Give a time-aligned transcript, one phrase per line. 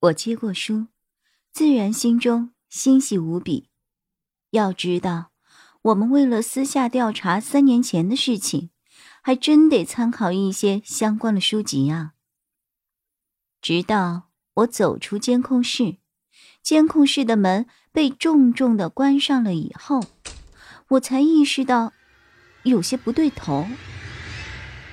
[0.00, 0.88] 我接过书，
[1.52, 3.70] 自然心中欣喜无比。
[4.50, 5.30] 要知道，
[5.82, 8.70] 我们为了私下调查三年前的事情，
[9.22, 12.12] 还真得参考一些相关的书籍啊。
[13.62, 15.96] 直到我走出监控室，
[16.62, 20.04] 监控室的门被重重的关上了以后，
[20.88, 21.94] 我才意识到
[22.64, 23.66] 有些不对头。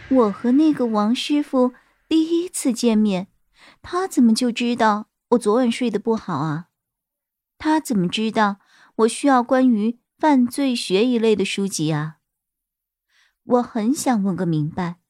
[0.09, 1.73] 我和那个王师傅
[2.07, 3.27] 第一次见面。
[3.83, 6.69] 他怎么就知道我昨晚睡得不好啊？
[7.57, 8.59] 他怎么知道
[8.95, 12.17] 我需要关于犯罪学一类的书籍啊？
[13.43, 15.01] 我很想问个明白，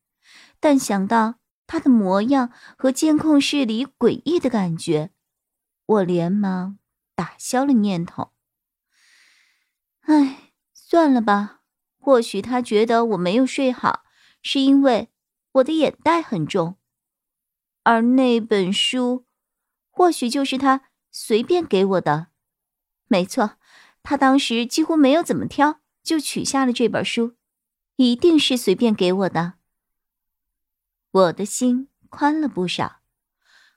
[0.59, 1.35] 但想到
[1.67, 5.11] 他的模样和监控室里诡异的感觉，
[5.85, 6.79] 我连忙
[7.15, 8.31] 打消了念头。
[10.01, 11.61] 唉，算了吧。
[11.99, 14.03] 或许他觉得我没有睡好，
[14.41, 15.09] 是因为
[15.53, 16.77] 我的眼袋很重。
[17.83, 19.25] 而那本书，
[19.89, 22.27] 或许就是他随便给我的。
[23.07, 23.57] 没错，
[24.01, 27.35] 他当时几乎没有怎么挑，就取下了这本书，
[27.97, 29.53] 一定是随便给我的。
[31.11, 33.01] 我的心宽了不少。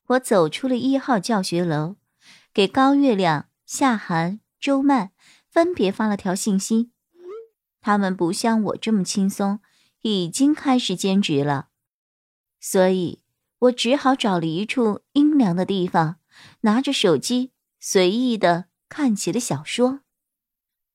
[0.07, 1.97] 我走出了一号教学楼，
[2.55, 5.11] 给高月亮、夏寒、周曼
[5.51, 6.93] 分别发了条信息。
[7.81, 9.61] 他们不像我这么轻松，
[10.03, 11.69] 已经开始兼职了，
[12.61, 13.26] 所以。
[13.59, 16.17] 我只好找了一处阴凉的地方，
[16.61, 20.01] 拿着手机随意的看起了小说。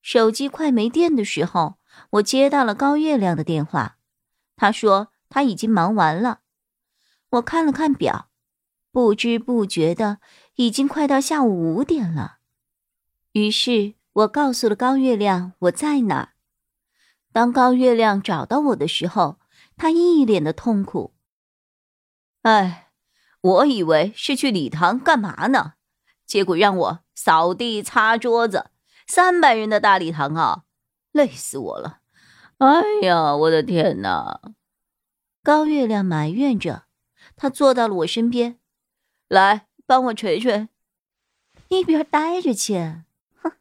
[0.00, 1.78] 手机快没电的时候，
[2.10, 3.98] 我接到了高月亮的电话，
[4.56, 6.40] 他说他已经忙完了。
[7.30, 8.28] 我看了看表，
[8.90, 10.18] 不知不觉的
[10.56, 12.38] 已经快到下午五点了。
[13.32, 16.28] 于是我告诉了高月亮我在哪儿。
[17.32, 19.38] 当高月亮找到我的时候，
[19.76, 21.14] 他一脸的痛苦。
[22.42, 22.90] 哎，
[23.40, 25.74] 我以为是去礼堂干嘛呢，
[26.26, 28.70] 结果让我扫地擦桌子，
[29.06, 30.64] 三百人的大礼堂啊，
[31.12, 32.00] 累死我了！
[32.58, 34.40] 哎呀，我的天哪！
[35.44, 36.86] 高月亮埋怨着，
[37.36, 38.58] 他坐到了我身边，
[39.28, 40.68] 来帮我捶捶，
[41.68, 43.02] 一边待着去！
[43.40, 43.52] 哼，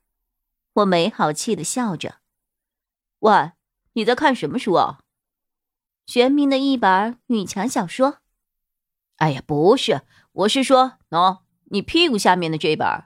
[0.74, 2.16] 我没好气的笑着。
[3.19, 3.52] 喂，
[3.94, 5.02] 你在看什么书啊？
[6.08, 8.20] 玄冥的一本女强小说。
[9.21, 10.01] 哎呀，不是，
[10.31, 13.03] 我是说，喏，你屁股下面的这本。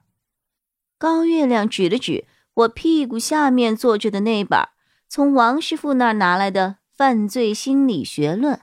[0.97, 4.69] 高月亮指了指我屁股下面坐着的那本，
[5.09, 8.61] 从王师傅那儿拿来的《犯罪心理学论》。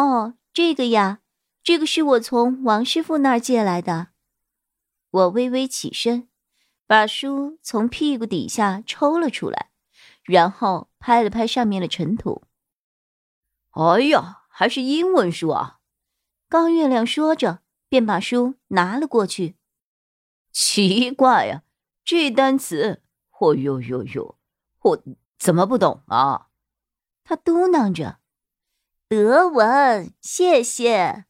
[0.00, 1.20] 哦，这个呀，
[1.62, 4.08] 这个是我从王师傅那儿借来的。
[5.10, 6.26] 我微微起身，
[6.88, 9.70] 把书从屁股底下抽了出来，
[10.24, 12.42] 然后拍了拍上面的尘土。
[13.70, 15.76] 哎呀，还是英文书啊！
[16.50, 19.54] 高月亮说着，便把书拿了过去。
[20.50, 21.62] 奇怪呀，
[22.04, 23.02] 这单词，
[23.38, 24.36] 哦呦呦呦，
[24.82, 25.04] 我
[25.38, 26.48] 怎么不懂啊？
[27.22, 28.18] 他嘟囔着
[29.06, 31.26] ：“德文，谢谢。”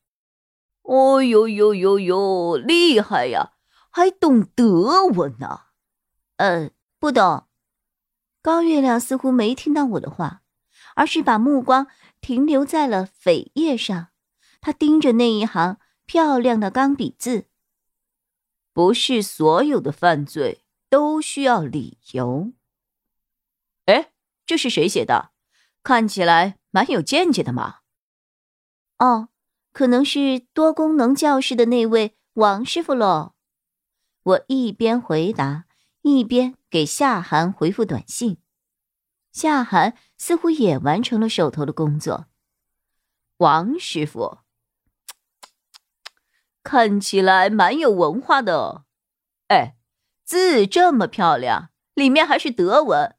[0.85, 3.53] 哦呦呦呦呦，厉害呀，
[3.91, 5.65] 还懂德文呢？
[6.39, 7.47] 呃，不懂。
[8.41, 10.41] 高月亮似乎没听到我的话，
[10.95, 11.89] 而是把目光
[12.23, 14.10] 停留在了扉页上。
[14.61, 17.47] 他盯着那一行漂亮的钢笔字。
[18.73, 22.53] 不是所有的犯罪都需要理由。
[23.87, 24.13] 哎，
[24.47, 25.33] 这是谁写的？
[25.83, 27.79] 看起来蛮有见解的嘛。
[28.99, 29.31] 哦，
[29.73, 33.35] 可能是多功能教室的那位王师傅喽。
[34.23, 35.65] 我一边回答，
[36.03, 38.39] 一边给夏寒回复短信。
[39.33, 42.27] 夏寒似乎也完成了手头的工作。
[43.39, 44.39] 王师傅。
[46.63, 48.85] 看起来蛮有文化的哦，
[49.49, 49.77] 哎，
[50.25, 53.17] 字这么漂亮，里面还是德文。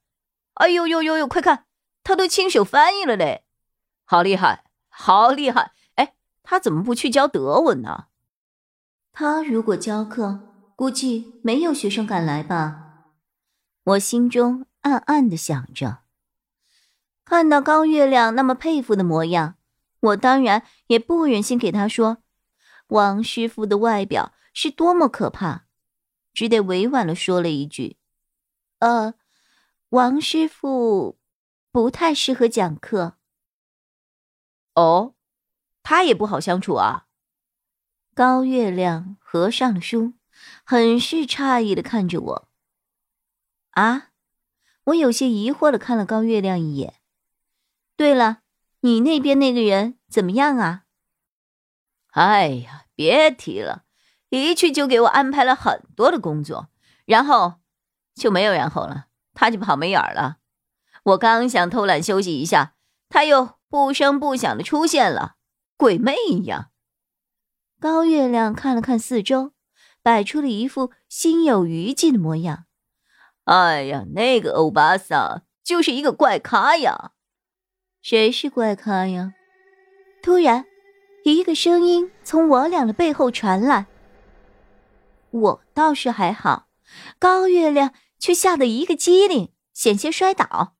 [0.55, 1.65] 哎呦呦呦呦，快看，
[2.03, 3.45] 他都亲手翻译了嘞，
[4.05, 5.71] 好厉害，好厉害！
[5.95, 8.05] 哎，他怎么不去教德文呢？
[9.11, 10.39] 他如果教课，
[10.75, 13.07] 估计没有学生敢来吧？
[13.83, 15.99] 我心中暗暗的想着。
[17.25, 19.55] 看到高月亮那么佩服的模样，
[20.01, 22.17] 我当然也不忍心给他说。
[22.91, 25.65] 王师傅的外表是多么可怕，
[26.33, 27.95] 只得委婉的说了一句
[28.79, 29.13] ：“呃，
[29.89, 31.17] 王师傅
[31.71, 33.17] 不太适合讲课。”
[34.75, 35.15] 哦，
[35.81, 37.07] 他也不好相处啊。
[38.13, 40.13] 高月亮合上了书，
[40.65, 42.49] 很是诧异的看着我。
[43.69, 44.09] 啊，
[44.83, 46.95] 我有些疑惑的看了高月亮一眼。
[47.95, 48.41] 对了，
[48.81, 50.83] 你那边那个人怎么样啊？
[52.11, 53.81] 哎呀，别提了，
[54.29, 56.69] 一去就给我安排了很多的工作，
[57.05, 57.55] 然后
[58.13, 60.37] 就没有然后了，他就跑没影儿了。
[61.01, 62.75] 我刚想偷懒休息一下，
[63.09, 65.37] 他又不声不响的出现了，
[65.75, 66.69] 鬼魅一样。
[67.79, 69.53] 高月亮看了看四周，
[70.03, 72.65] 摆出了一副心有余悸的模样。
[73.45, 77.13] 哎呀，那个欧巴桑就是一个怪咖呀！
[77.99, 79.33] 谁是怪咖呀？
[80.21, 80.70] 突然。
[81.23, 83.85] 一个声音从我俩的背后传来，
[85.29, 86.67] 我倒是还好，
[87.19, 90.75] 高月亮却吓得一个机灵，险些摔倒。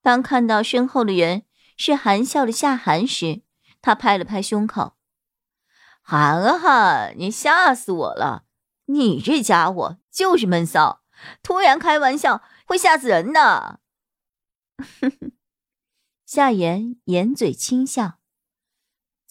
[0.00, 1.44] 当看到身后的人
[1.76, 3.42] 是含笑的夏寒时，
[3.82, 4.92] 他拍了拍胸口
[6.02, 8.44] ：“涵涵，你吓死我了！
[8.86, 11.02] 你这家伙就是闷骚，
[11.42, 13.80] 突然开玩笑会吓死人的。”
[15.00, 15.32] 哼哼
[16.26, 18.18] 夏言掩嘴轻笑。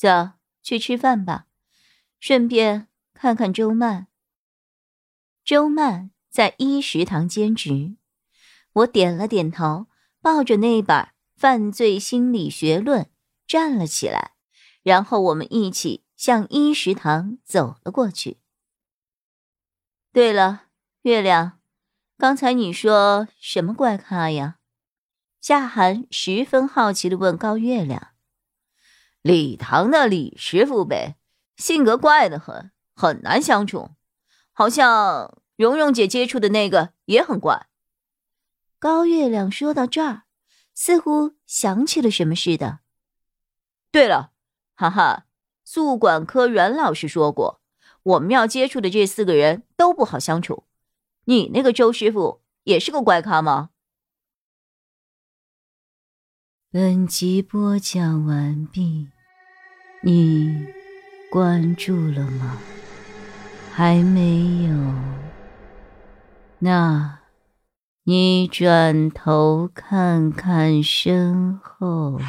[0.03, 1.47] 走，去吃饭吧，
[2.19, 4.07] 顺便看看周曼。
[5.45, 7.95] 周曼在一食堂兼职，
[8.73, 9.87] 我点了点头，
[10.19, 10.97] 抱着那本
[11.37, 13.03] 《犯罪心理学论》
[13.47, 14.33] 站了起来，
[14.81, 18.41] 然后我们一起向一食堂走了过去。
[20.11, 20.63] 对了，
[21.03, 21.61] 月亮，
[22.17, 24.57] 刚才你说什么怪咖呀？
[25.39, 28.12] 夏寒十分好奇的问高月亮。
[29.23, 31.15] 礼堂的李师傅呗，
[31.55, 33.91] 性格怪得很，很难相处。
[34.51, 37.67] 好像蓉蓉姐接触的那个也很怪。
[38.77, 40.23] 高月亮说到这儿，
[40.73, 42.79] 似乎想起了什么似的。
[43.91, 44.33] 对了，
[44.75, 45.25] 哈哈，
[45.63, 47.61] 宿管科阮老师说过，
[48.03, 50.65] 我们要接触的这四个人都不好相处。
[51.23, 53.69] 你那个周师傅也是个怪咖吗？
[56.69, 59.12] 本集播讲完毕。
[60.05, 60.65] 你
[61.29, 62.57] 关注了吗？
[63.71, 64.93] 还没有？
[66.59, 67.19] 那，
[68.03, 72.19] 你转头看看身后。